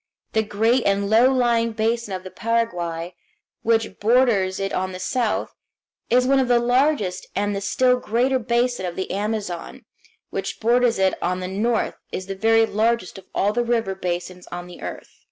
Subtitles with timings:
[0.33, 3.13] The great and low lying basin of the Paraguay,
[3.61, 5.53] which borders it on the south,
[6.09, 9.85] is one of the largest, and the still greater basin of the Amazon,
[10.31, 14.47] which borders it on the north, is the very largest of all the river basins
[14.47, 15.19] of the earth.